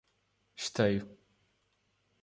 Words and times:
Esteio 0.61 1.05